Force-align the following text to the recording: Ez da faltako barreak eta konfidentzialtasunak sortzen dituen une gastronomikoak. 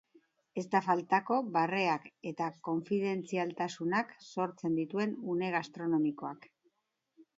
Ez 0.59 0.63
da 0.75 0.79
faltako 0.85 1.35
barreak 1.57 2.07
eta 2.31 2.47
konfidentzialtasunak 2.69 4.15
sortzen 4.31 4.81
dituen 4.81 5.15
une 5.35 5.51
gastronomikoak. 5.61 6.53